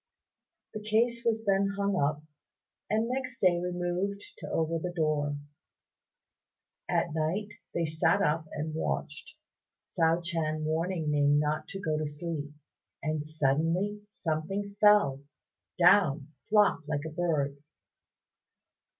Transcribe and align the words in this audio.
The 0.73 0.81
case 0.81 1.21
was 1.23 1.45
then 1.45 1.73
hung 1.77 1.95
up, 1.95 2.23
and 2.89 3.07
next 3.07 3.39
day 3.39 3.59
removed 3.59 4.23
to 4.39 4.49
over 4.49 4.79
the 4.79 4.91
door. 4.91 5.37
At 6.89 7.13
night 7.13 7.49
they 7.75 7.85
sat 7.85 8.19
up 8.19 8.47
and 8.51 8.73
watched, 8.73 9.35
Hsiao 9.91 10.23
ch'ien 10.23 10.63
warning 10.63 11.11
Ning 11.11 11.37
not 11.37 11.67
to 11.67 11.79
go 11.79 11.99
to 11.99 12.07
sleep; 12.07 12.49
and 13.03 13.23
suddenly 13.23 14.01
something 14.09 14.75
fell 14.81 15.21
down 15.77 16.29
flop 16.49 16.79
like 16.87 17.05
a 17.05 17.11
bird. 17.11 17.57